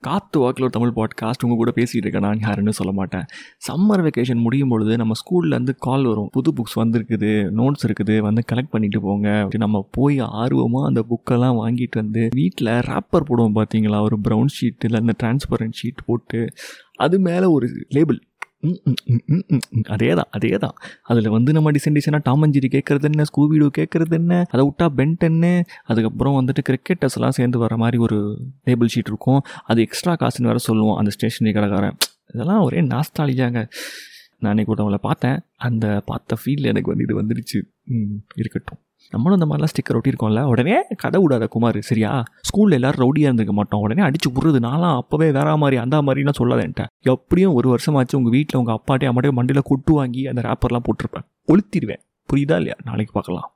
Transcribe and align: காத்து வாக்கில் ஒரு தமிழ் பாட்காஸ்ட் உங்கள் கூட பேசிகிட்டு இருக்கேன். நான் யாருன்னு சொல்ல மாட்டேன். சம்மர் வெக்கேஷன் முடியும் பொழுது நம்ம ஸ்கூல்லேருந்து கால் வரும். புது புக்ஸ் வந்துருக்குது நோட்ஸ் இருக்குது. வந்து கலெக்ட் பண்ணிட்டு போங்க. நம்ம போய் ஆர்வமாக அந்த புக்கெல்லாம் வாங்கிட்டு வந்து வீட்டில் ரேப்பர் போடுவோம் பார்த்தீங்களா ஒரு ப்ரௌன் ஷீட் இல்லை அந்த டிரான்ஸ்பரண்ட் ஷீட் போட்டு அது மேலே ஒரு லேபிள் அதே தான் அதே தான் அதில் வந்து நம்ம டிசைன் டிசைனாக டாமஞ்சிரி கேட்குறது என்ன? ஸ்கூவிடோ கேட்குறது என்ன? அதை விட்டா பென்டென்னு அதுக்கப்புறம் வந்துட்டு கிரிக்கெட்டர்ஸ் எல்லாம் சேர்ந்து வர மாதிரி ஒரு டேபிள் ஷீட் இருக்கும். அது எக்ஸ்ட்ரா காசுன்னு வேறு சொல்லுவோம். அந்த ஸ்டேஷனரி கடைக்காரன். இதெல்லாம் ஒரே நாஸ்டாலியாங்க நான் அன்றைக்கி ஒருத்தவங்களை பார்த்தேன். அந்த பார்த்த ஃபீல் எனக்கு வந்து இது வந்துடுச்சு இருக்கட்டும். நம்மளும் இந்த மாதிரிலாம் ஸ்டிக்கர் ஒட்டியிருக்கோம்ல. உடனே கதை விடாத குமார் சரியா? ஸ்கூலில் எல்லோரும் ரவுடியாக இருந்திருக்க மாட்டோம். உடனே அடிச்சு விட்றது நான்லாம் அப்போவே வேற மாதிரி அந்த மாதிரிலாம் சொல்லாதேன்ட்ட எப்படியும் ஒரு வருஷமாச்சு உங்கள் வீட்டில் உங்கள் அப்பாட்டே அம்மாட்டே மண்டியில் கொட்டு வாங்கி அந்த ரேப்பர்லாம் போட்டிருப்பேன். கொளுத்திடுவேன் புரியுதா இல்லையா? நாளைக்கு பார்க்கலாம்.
காத்து 0.00 0.38
வாக்கில் 0.38 0.62
ஒரு 0.62 0.72
தமிழ் 0.72 0.88
பாட்காஸ்ட் 0.88 1.42
உங்கள் 1.42 1.56
கூட 1.56 1.72
பேசிகிட்டு 1.74 1.96
இருக்கேன். 1.96 2.22
நான் 2.22 2.38
யாருன்னு 2.40 2.72
சொல்ல 2.72 2.92
மாட்டேன். 2.92 3.24
சம்மர் 3.68 4.08
வெக்கேஷன் 4.08 4.40
முடியும் 4.40 4.68
பொழுது 4.68 4.96
நம்ம 4.96 5.12
ஸ்கூல்லேருந்து 5.20 5.74
கால் 5.78 6.04
வரும். 6.04 6.28
புது 6.32 6.52
புக்ஸ் 6.52 6.78
வந்துருக்குது 6.78 7.30
நோட்ஸ் 7.56 7.86
இருக்குது. 7.86 8.18
வந்து 8.18 8.42
கலெக்ட் 8.52 8.70
பண்ணிட்டு 8.70 9.00
போங்க. 9.00 9.48
நம்ம 9.56 9.88
போய் 9.90 10.18
ஆர்வமாக 10.18 10.86
அந்த 10.86 11.04
புக்கெல்லாம் 11.10 11.58
வாங்கிட்டு 11.64 11.90
வந்து 11.90 12.28
வீட்டில் 12.30 12.68
ரேப்பர் 12.68 13.24
போடுவோம் 13.28 13.54
பார்த்தீங்களா 13.54 14.00
ஒரு 14.00 14.18
ப்ரௌன் 14.28 14.46
ஷீட் 14.60 14.84
இல்லை 14.84 15.00
அந்த 15.00 15.14
டிரான்ஸ்பரண்ட் 15.22 15.72
ஷீட் 15.82 16.04
போட்டு 16.06 16.48
அது 16.94 17.18
மேலே 17.18 17.44
ஒரு 17.44 17.68
லேபிள் 17.88 18.27
அதே 19.88 20.14
தான் 20.14 20.28
அதே 20.30 20.58
தான் 20.58 20.74
அதில் 21.02 21.28
வந்து 21.28 21.52
நம்ம 21.52 21.70
டிசைன் 21.70 21.96
டிசைனாக 21.98 22.22
டாமஞ்சிரி 22.28 22.68
கேட்குறது 22.76 23.02
என்ன? 23.02 23.22
ஸ்கூவிடோ 23.22 23.68
கேட்குறது 23.78 24.10
என்ன? 24.10 24.46
அதை 24.50 24.62
விட்டா 24.68 24.86
பென்டென்னு 24.96 25.62
அதுக்கப்புறம் 25.84 26.36
வந்துட்டு 26.40 26.64
கிரிக்கெட்டர்ஸ் 26.68 27.16
எல்லாம் 27.16 27.30
சேர்ந்து 27.30 27.58
வர 27.58 27.76
மாதிரி 27.76 27.98
ஒரு 27.98 28.18
டேபிள் 28.66 28.92
ஷீட் 28.94 29.10
இருக்கும். 29.12 29.40
அது 29.64 29.80
எக்ஸ்ட்ரா 29.80 30.14
காசுன்னு 30.14 30.50
வேறு 30.52 30.58
சொல்லுவோம். 30.58 30.96
அந்த 30.96 31.10
ஸ்டேஷனரி 31.10 31.54
கடைக்காரன். 31.54 31.96
இதெல்லாம் 32.34 32.62
ஒரே 32.62 32.80
நாஸ்டாலியாங்க 32.80 33.68
நான் 34.42 34.50
அன்றைக்கி 34.52 34.72
ஒருத்தவங்களை 34.72 35.00
பார்த்தேன். 35.06 35.38
அந்த 35.66 35.86
பார்த்த 36.06 36.36
ஃபீல் 36.40 36.68
எனக்கு 36.72 36.90
வந்து 36.90 37.06
இது 37.06 37.14
வந்துடுச்சு 37.20 37.58
இருக்கட்டும். 38.40 38.80
நம்மளும் 39.12 39.36
இந்த 39.38 39.48
மாதிரிலாம் 39.48 39.72
ஸ்டிக்கர் 39.72 39.96
ஒட்டியிருக்கோம்ல. 39.98 40.40
உடனே 40.52 40.74
கதை 41.02 41.18
விடாத 41.22 41.44
குமார் 41.46 41.78
சரியா? 41.80 42.10
ஸ்கூலில் 42.48 42.76
எல்லோரும் 42.78 43.02
ரவுடியாக 43.04 43.28
இருந்திருக்க 43.28 43.52
மாட்டோம். 43.52 43.80
உடனே 43.80 44.02
அடிச்சு 44.02 44.28
விட்றது 44.32 44.58
நான்லாம் 44.58 44.96
அப்போவே 45.00 45.28
வேற 45.38 45.56
மாதிரி 45.56 45.76
அந்த 45.84 46.02
மாதிரிலாம் 46.06 46.38
சொல்லாதேன்ட்ட 46.40 46.84
எப்படியும் 47.14 47.56
ஒரு 47.58 47.68
வருஷமாச்சு 47.74 48.18
உங்கள் 48.20 48.34
வீட்டில் 48.36 48.60
உங்கள் 48.60 48.76
அப்பாட்டே 48.78 49.08
அம்மாட்டே 49.10 49.32
மண்டியில் 49.38 49.68
கொட்டு 49.70 49.92
வாங்கி 49.92 50.24
அந்த 50.32 50.42
ரேப்பர்லாம் 50.48 50.86
போட்டிருப்பேன். 50.88 51.26
கொளுத்திடுவேன் 51.48 52.02
புரியுதா 52.28 52.56
இல்லையா? 52.60 52.76
நாளைக்கு 52.84 53.12
பார்க்கலாம். 53.12 53.46